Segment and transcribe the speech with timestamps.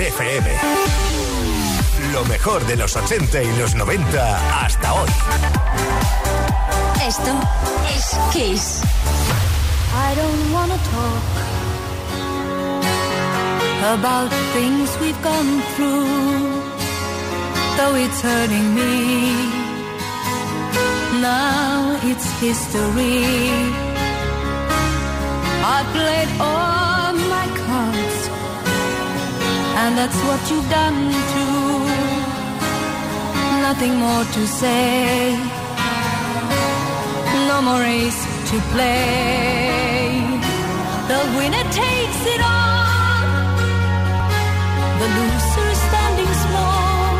[0.00, 0.50] FM.
[2.12, 5.08] Lo mejor de los 80 y los 90 hasta hoy.
[7.06, 7.32] Esto
[7.94, 8.82] es Kiss.
[9.92, 11.22] I don't wanna talk
[13.94, 16.08] about things we've gone through,
[17.76, 19.34] though it's hurting me.
[21.20, 23.24] Now it's history.
[25.62, 26.89] I played all
[29.82, 30.98] and that's what you've done
[31.32, 31.58] too.
[33.66, 35.36] Nothing more to say,
[37.50, 40.20] no more race to play.
[41.10, 43.24] The winner takes it all,
[45.00, 47.10] the loser standing small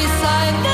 [0.00, 0.71] beside the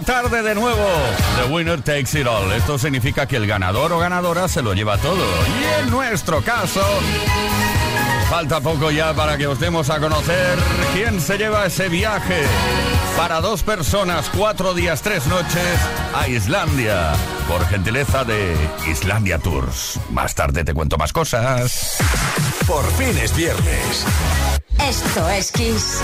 [0.00, 0.86] tarde de nuevo.
[1.42, 2.52] The winner takes it all.
[2.52, 5.24] Esto significa que el ganador o ganadora se lo lleva todo.
[5.60, 6.82] Y en nuestro caso,
[8.28, 10.58] falta poco ya para que os demos a conocer
[10.94, 12.44] quién se lleva ese viaje
[13.16, 15.78] para dos personas, cuatro días, tres noches
[16.14, 17.12] a Islandia.
[17.48, 18.54] Por gentileza de
[18.88, 19.98] Islandia Tours.
[20.10, 21.96] Más tarde te cuento más cosas.
[22.66, 24.04] Por fin es viernes.
[24.78, 26.00] Esto es Kiss.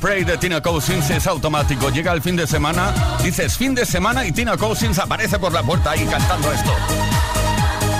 [0.00, 1.90] Prey de Tina Cousins es automático.
[1.90, 5.62] Llega el fin de semana, dices fin de semana y Tina Cousins aparece por la
[5.62, 6.72] puerta ahí cantando esto.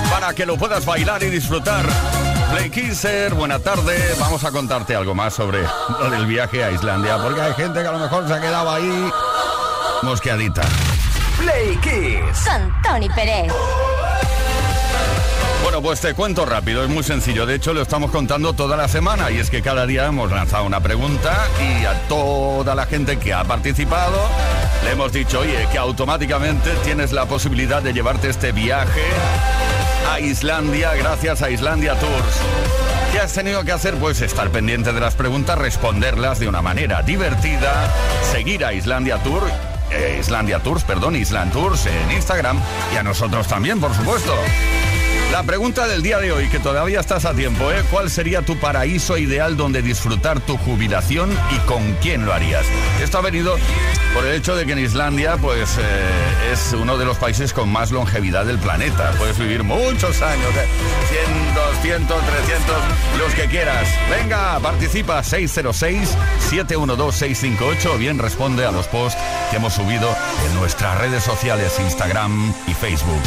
[0.09, 1.85] Para que lo puedas bailar y disfrutar.
[2.51, 3.97] Play Kisser, buena tarde.
[4.19, 5.59] Vamos a contarte algo más sobre
[5.99, 8.71] lo del viaje a Islandia, porque hay gente que a lo mejor se ha quedado
[8.71, 9.11] ahí
[10.01, 10.63] mosqueadita.
[11.37, 12.45] Play Kiss.
[12.45, 13.53] Con Tony Pérez.
[15.81, 17.45] Pues te cuento rápido, es muy sencillo.
[17.45, 20.63] De hecho, lo estamos contando toda la semana y es que cada día hemos lanzado
[20.63, 24.17] una pregunta y a toda la gente que ha participado
[24.83, 29.03] le hemos dicho, oye, que automáticamente tienes la posibilidad de llevarte este viaje
[30.11, 32.41] a Islandia gracias a Islandia Tours.
[33.11, 33.95] ¿Qué has tenido que hacer?
[33.95, 37.91] Pues estar pendiente de las preguntas, responderlas de una manera divertida,
[38.31, 39.43] seguir a Islandia Tour,
[39.91, 42.59] eh, Islandia Tours, perdón, Island Tours en Instagram
[42.93, 44.33] y a nosotros también, por supuesto.
[45.31, 47.83] La pregunta del día de hoy, que todavía estás a tiempo, ¿eh?
[47.91, 52.65] ¿Cuál sería tu paraíso ideal donde disfrutar tu jubilación y con quién lo harías?
[53.01, 53.57] Esto ha venido
[54.13, 57.67] por el hecho de que en Islandia, pues, eh, es uno de los países con
[57.69, 59.11] más longevidad del planeta.
[59.17, 60.69] Puedes vivir muchos años, ¿eh?
[61.09, 62.75] 100, 200, 300,
[63.19, 63.89] los que quieras.
[64.09, 69.19] Venga, participa 606-712-658 o bien responde a los posts
[69.49, 70.15] que hemos subido
[70.47, 73.21] en nuestras redes sociales, Instagram y Facebook.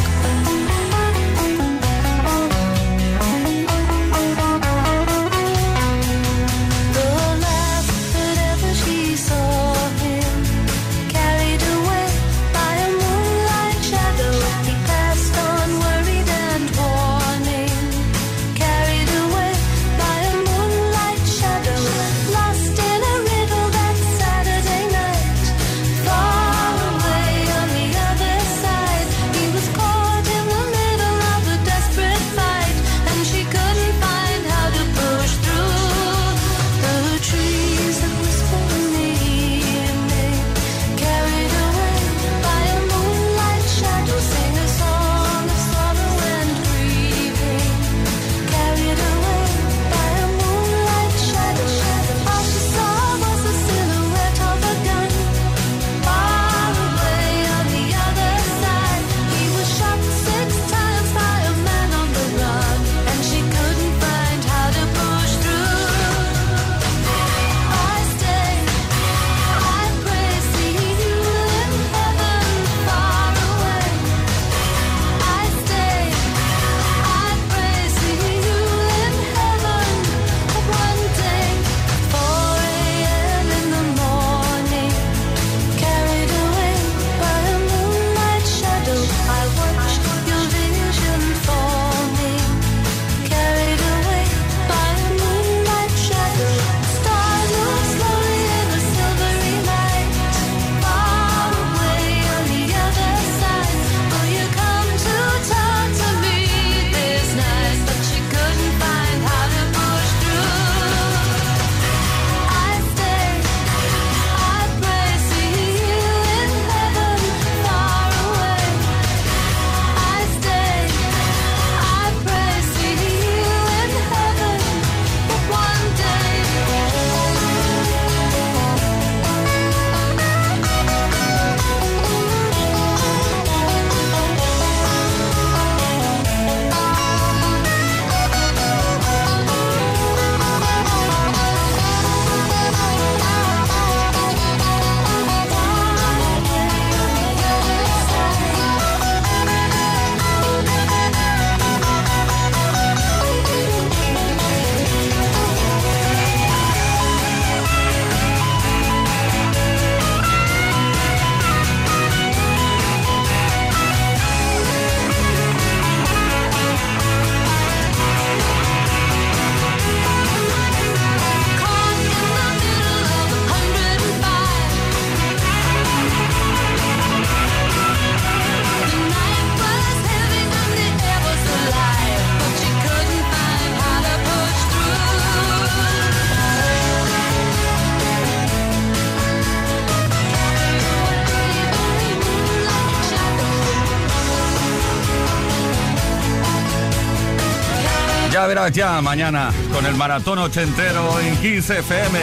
[198.48, 202.19] verás ya mañana con el maratón ochentero en 15 FM.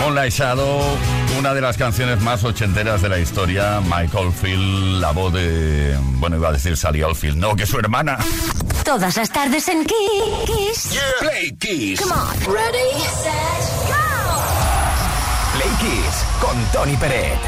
[0.00, 0.82] Moonlight Shadow,
[1.38, 3.80] una de las canciones más ochenteras de la historia.
[3.80, 5.96] Michael Field, la voz de.
[6.18, 8.18] Bueno, iba a decir Sally Oldfield, no, que su hermana.
[8.84, 10.98] Todas las tardes en Kiss.
[11.20, 12.00] Play Kiss.
[12.00, 12.52] Come on.
[12.52, 12.90] Ready.
[15.54, 17.38] Play Kiss con Tony Peret.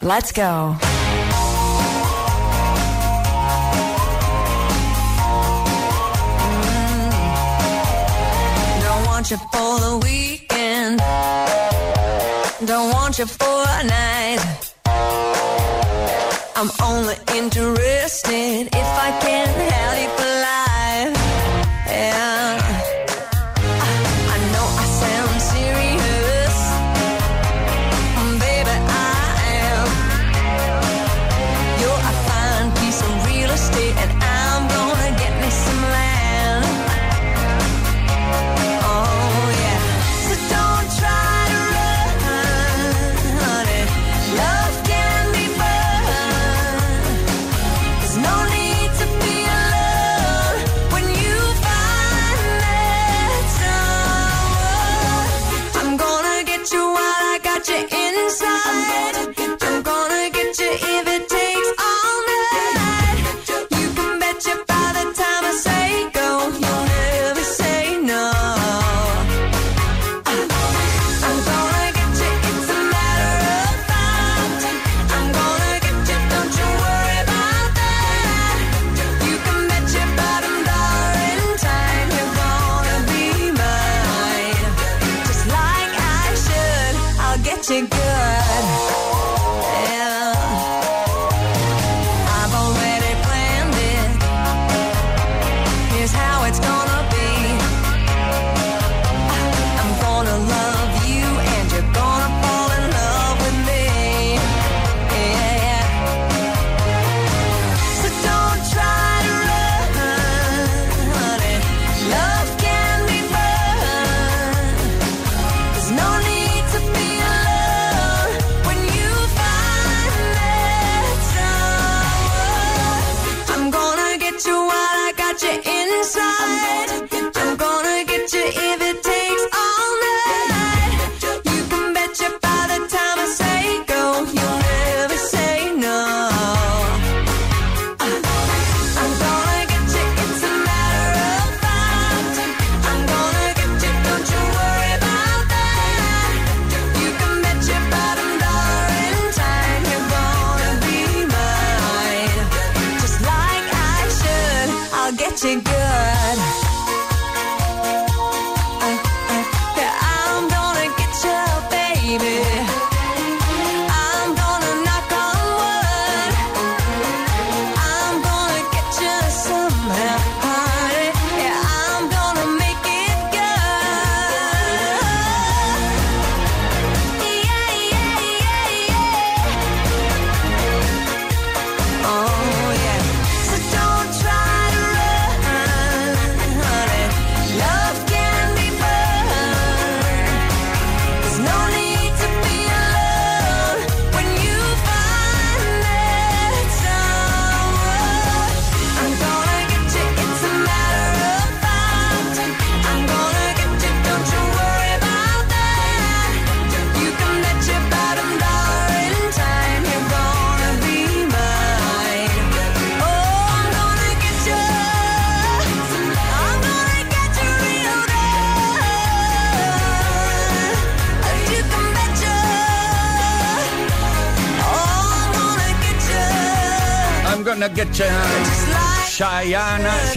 [0.00, 0.76] Let's go.
[9.28, 10.98] want you for the weekend.
[12.64, 14.72] Don't want you for a night.
[16.54, 20.25] I'm only interested if I can have you.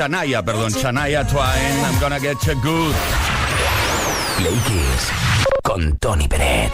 [0.09, 2.95] Shania, perdón, Shania Twain, I'm gonna get you good.
[4.37, 4.55] Play
[5.61, 6.71] con Tony Pérez.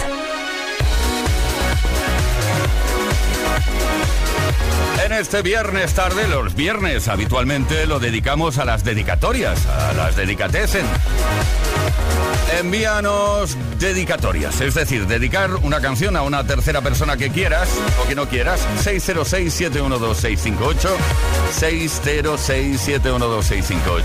[5.04, 10.86] En este viernes tarde, los viernes habitualmente lo dedicamos a las dedicatorias, a las dedicatesen
[12.60, 17.70] envíanos dedicatorias, es decir, dedicar una canción a una tercera persona que quieras
[18.04, 18.68] o que no quieras.
[18.84, 20.90] 606-712-658,
[21.60, 24.04] 606-712-658.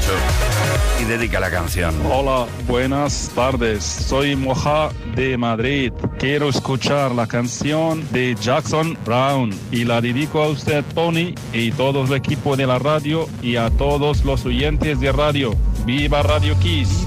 [1.01, 1.95] Y dedica la canción.
[2.11, 3.85] Hola, buenas tardes.
[3.85, 5.93] Soy Moja de Madrid.
[6.19, 12.05] Quiero escuchar la canción de Jackson Brown y la dedico a usted, Tony, y todo
[12.05, 15.55] el equipo de la radio y a todos los oyentes de radio.
[15.87, 17.07] ¡Viva Radio Kiss!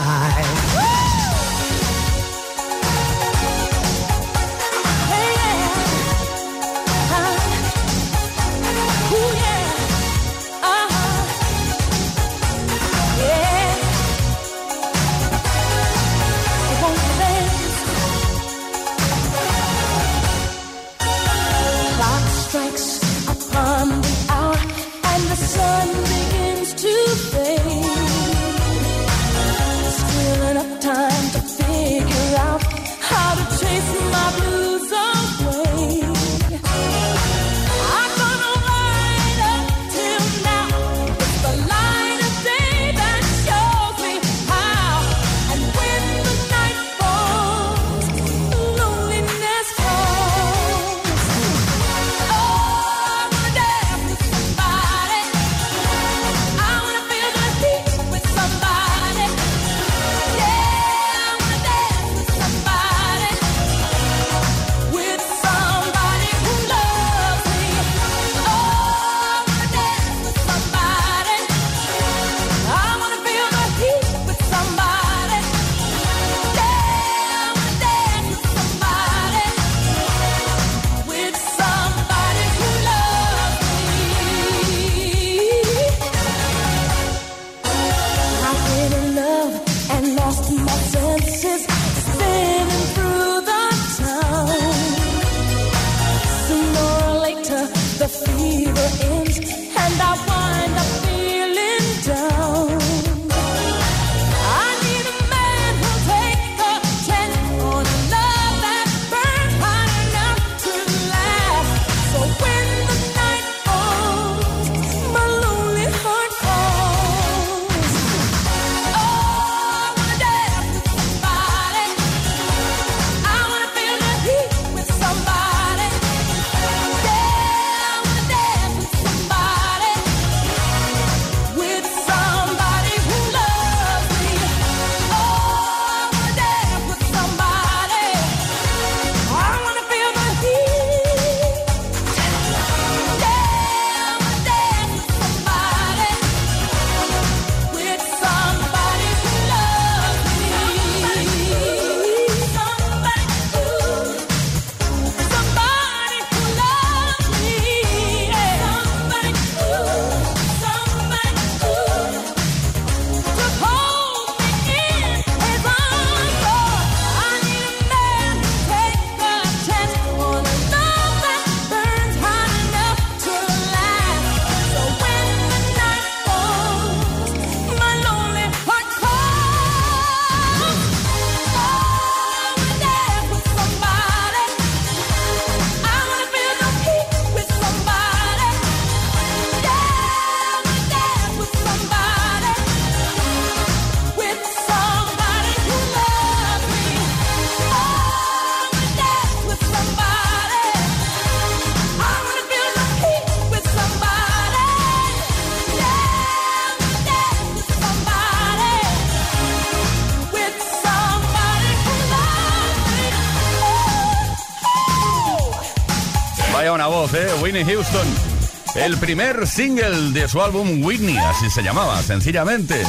[218.83, 222.83] El primer single de su álbum Whitney, así se llamaba, sencillamente.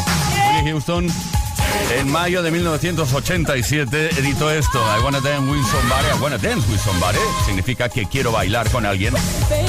[0.55, 1.09] Whitney Houston
[1.99, 6.79] en mayo de 1987 editó esto, I Wanna Dance With Somebody, I Wanna Dance With
[6.79, 9.15] Somebody, significa que quiero bailar con alguien,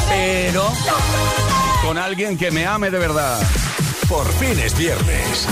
[0.09, 0.71] pero
[1.81, 3.41] con alguien que me ame de verdad.
[4.07, 5.47] Por fin es viernes.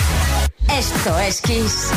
[0.69, 1.89] Esto es Kiss.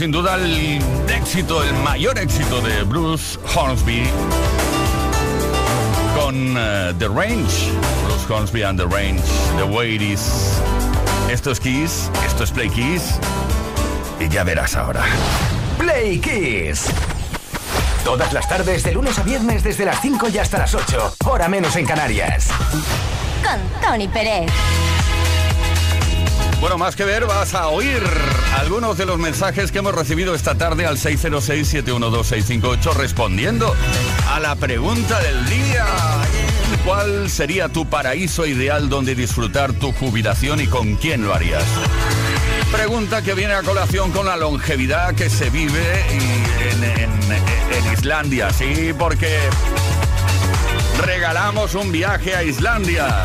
[0.00, 0.80] Sin duda el
[1.14, 4.08] éxito, el mayor éxito de Bruce Hornsby
[6.16, 7.70] con eh, The Range.
[8.06, 9.20] Bruce Hornsby and The Range,
[9.58, 10.22] The Way It Is.
[11.30, 13.18] Esto es Kiss, esto es Play Kiss.
[14.18, 15.04] Y ya verás ahora.
[15.76, 16.86] Play Kiss.
[18.02, 21.16] Todas las tardes, de lunes a viernes, desde las 5 y hasta las 8.
[21.26, 22.48] Hora menos en Canarias.
[23.44, 24.50] Con Tony Pérez.
[26.60, 28.02] Bueno, más que ver, vas a oír
[28.58, 33.74] algunos de los mensajes que hemos recibido esta tarde al 606-712-658 respondiendo
[34.30, 35.86] a la pregunta del día.
[36.84, 41.64] ¿Cuál sería tu paraíso ideal donde disfrutar tu jubilación y con quién lo harías?
[42.70, 46.84] Pregunta que viene a colación con la longevidad que se vive en-
[47.86, 49.38] en Islandia, sí, porque
[51.04, 53.22] regalamos un viaje a Islandia.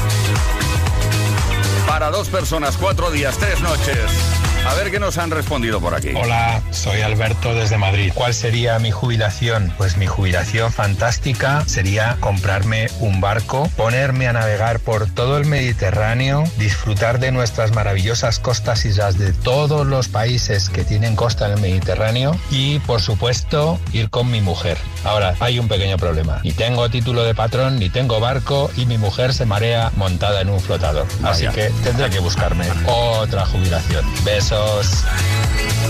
[1.88, 4.55] Para dos personas, cuatro días, tres noches.
[4.67, 6.10] A ver qué nos han respondido por aquí.
[6.15, 8.12] Hola, soy Alberto desde Madrid.
[8.15, 9.71] ¿Cuál sería mi jubilación?
[9.78, 16.43] Pues mi jubilación fantástica sería comprarme un barco, ponerme a navegar por todo el Mediterráneo,
[16.58, 21.62] disfrutar de nuestras maravillosas costas islas de todos los países que tienen costa en el
[21.62, 24.80] Mediterráneo y, por supuesto, ir con mi mujer.
[25.04, 26.39] Ahora, hay un pequeño problema.
[26.43, 30.49] Ni tengo título de patrón, ni tengo barco y mi mujer se marea montada en
[30.49, 31.06] un flotador.
[31.23, 31.51] Así Vaya.
[31.51, 34.04] que tendré que buscarme otra jubilación.
[34.23, 34.55] Besos.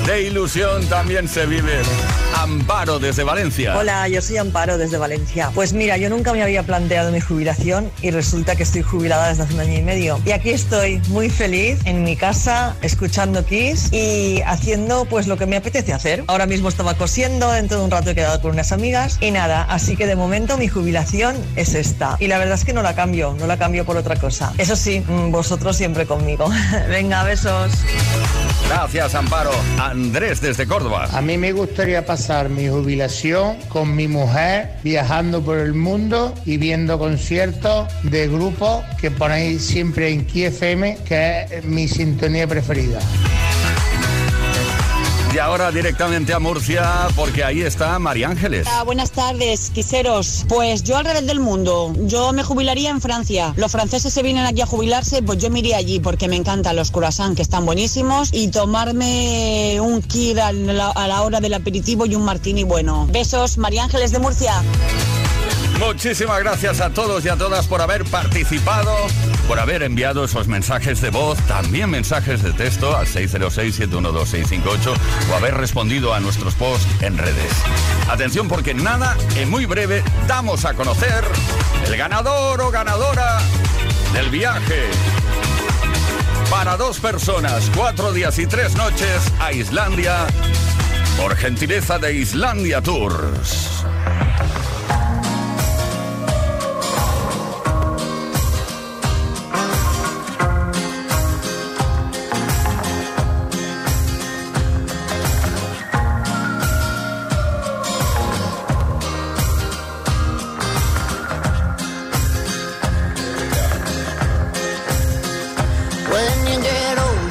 [0.05, 1.81] De ilusión también se vive.
[2.35, 3.75] Amparo desde Valencia.
[3.75, 5.49] Hola, yo soy Amparo desde Valencia.
[5.55, 9.43] Pues mira, yo nunca me había planteado mi jubilación y resulta que estoy jubilada desde
[9.43, 10.21] hace un año y medio.
[10.23, 15.47] Y aquí estoy muy feliz en mi casa, escuchando Kiss y haciendo pues lo que
[15.47, 16.23] me apetece hacer.
[16.27, 19.63] Ahora mismo estaba cosiendo, dentro de un rato he quedado con unas amigas y nada,
[19.63, 22.17] así que de momento mi jubilación es esta.
[22.19, 24.53] Y la verdad es que no la cambio, no la cambio por otra cosa.
[24.59, 26.47] Eso sí, mm, vosotros siempre conmigo.
[26.89, 27.71] Venga, besos.
[28.67, 29.51] Gracias, Amparo.
[29.79, 31.07] Andrés desde Córdoba.
[31.13, 36.57] A mí me gustaría pasar mi jubilación con mi mujer viajando por el mundo y
[36.57, 42.99] viendo conciertos de grupos que ponéis siempre en KFM, que es mi sintonía preferida.
[45.35, 48.65] Y ahora directamente a Murcia, porque ahí está María Ángeles.
[48.67, 50.45] Hola, buenas tardes, quiseros.
[50.47, 51.93] Pues yo al revés del mundo.
[52.03, 53.53] Yo me jubilaría en Francia.
[53.57, 56.77] Los franceses se vienen aquí a jubilarse, pues yo me iría allí porque me encantan
[56.77, 61.55] los croissants que están buenísimos y tomarme un kir a la, a la hora del
[61.55, 63.05] aperitivo y un martini bueno.
[63.11, 64.63] Besos, María Ángeles de Murcia.
[65.79, 68.95] Muchísimas gracias a todos y a todas por haber participado,
[69.47, 74.95] por haber enviado esos mensajes de voz, también mensajes de texto al 606-712-658
[75.31, 77.51] o haber respondido a nuestros posts en redes.
[78.09, 81.23] Atención porque nada, en muy breve, damos a conocer
[81.85, 83.39] el ganador o ganadora
[84.13, 84.89] del viaje.
[86.49, 90.25] Para dos personas, cuatro días y tres noches a Islandia,
[91.17, 93.83] por gentileza de Islandia Tours.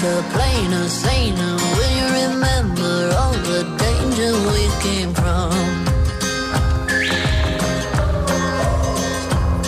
[0.04, 5.50] Get older, plainer, saner, will you remember all the danger we came from?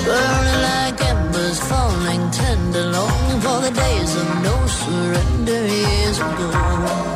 [0.04, 7.15] Burning like embers, falling tender, longing for the days of no surrender years ago.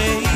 [0.00, 0.29] away.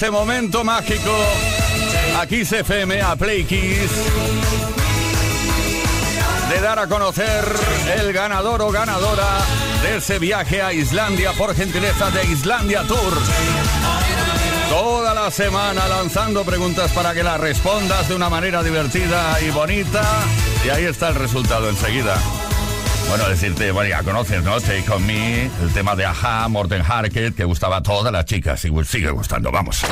[0.00, 1.14] Ese momento mágico.
[2.18, 3.90] Aquí se FM a Play Kiss.
[6.48, 7.44] De dar a conocer
[7.98, 9.40] el ganador o ganadora
[9.82, 13.12] de ese viaje a Islandia por gentileza de Islandia Tour.
[14.70, 20.02] Toda la semana lanzando preguntas para que las respondas de una manera divertida y bonita.
[20.64, 22.16] Y ahí está el resultado enseguida.
[23.10, 24.60] Bueno, decirte, bueno, ya conoces, ¿no?
[24.60, 28.64] Take On Me, el tema de Aja, Morten Harket, que gustaba a todas las chicas
[28.64, 29.82] y sigue gustando, vamos.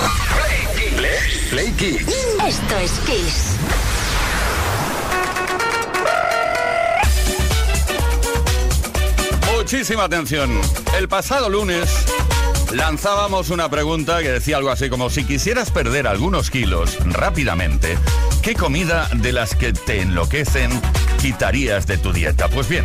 [1.50, 2.06] Play Kiss.
[2.46, 3.56] Esto es Kiss.
[9.56, 10.60] Muchísima atención.
[10.96, 12.06] El pasado lunes
[12.70, 17.98] lanzábamos una pregunta que decía algo así como si quisieras perder algunos kilos rápidamente,
[18.42, 20.70] ¿qué comida de las que te enloquecen
[21.18, 22.48] quitarías de tu dieta?
[22.48, 22.84] Pues bien,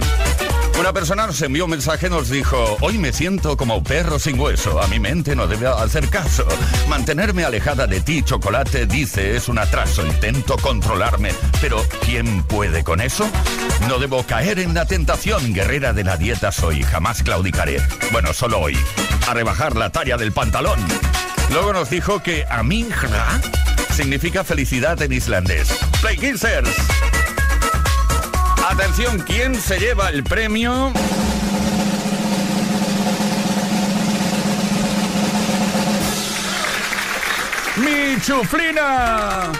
[0.79, 4.81] una persona nos envió un mensaje, nos dijo, hoy me siento como perro sin hueso,
[4.81, 6.45] a mi mente no debe hacer caso.
[6.89, 11.31] Mantenerme alejada de ti, chocolate, dice, es un atraso, intento controlarme,
[11.61, 13.29] pero ¿quién puede con eso?
[13.87, 17.81] No debo caer en la tentación, guerrera de la dieta soy, jamás claudicaré.
[18.11, 18.77] Bueno, solo hoy,
[19.27, 20.79] a rebajar la talla del pantalón.
[21.51, 23.39] Luego nos dijo que amingra
[23.93, 25.69] significa felicidad en islandés.
[26.01, 27.22] Play Kissers.
[28.69, 30.91] Atención, ¿quién se lleva el premio?
[37.75, 39.51] ¡Mi chuflina!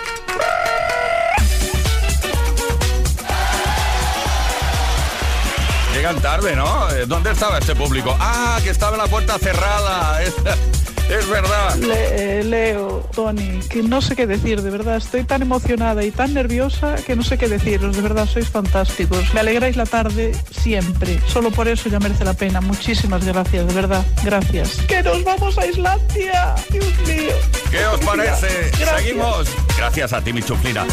[5.93, 6.87] Llegan tarde, ¿no?
[7.07, 8.15] ¿Dónde estaba este público?
[8.19, 10.21] Ah, que estaba la puerta cerrada.
[11.09, 11.77] Es verdad.
[11.81, 14.97] Eh, Leo, Tony, que no sé qué decir, de verdad.
[14.97, 17.95] Estoy tan emocionada y tan nerviosa que no sé qué deciros.
[17.95, 19.33] De verdad, sois fantásticos.
[19.33, 21.19] Me alegráis la tarde siempre.
[21.27, 22.61] Solo por eso ya merece la pena.
[22.61, 24.05] Muchísimas gracias, de verdad.
[24.23, 24.77] Gracias.
[24.87, 26.55] ¡Que nos vamos a Islandia!
[26.69, 27.35] ¡Dios mío!
[27.69, 28.47] ¿Qué os parece?
[28.79, 28.99] Gracias.
[28.99, 29.47] Seguimos.
[29.77, 30.85] Gracias a ti, mi chuflina.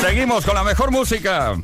[0.00, 1.54] Seguimos con la mejor música.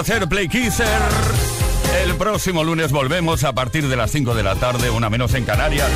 [0.00, 0.86] Hacer Play Kisser.
[2.02, 5.44] El próximo lunes volvemos a partir de las 5 de la tarde, una menos en
[5.44, 5.90] Canarias.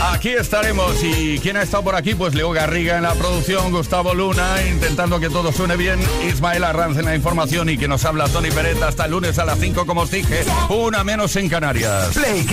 [0.00, 2.14] Aquí estaremos y ¿quién ha estado por aquí?
[2.14, 6.96] Pues Leo Garriga en la producción, Gustavo Luna intentando que todo suene bien, Ismael Arranz
[6.96, 9.84] en la información y que nos habla Tony Peret hasta el lunes a las 5
[9.84, 12.14] como os dije, una menos en Canarias.
[12.14, 12.46] Play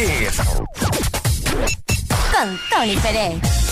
[2.33, 3.64] Con Tony Peret.